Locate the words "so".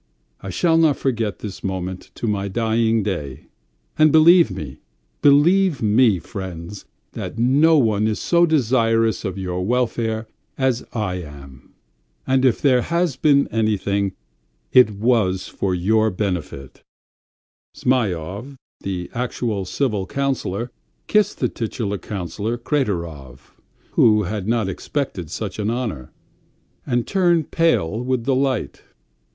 8.19-8.47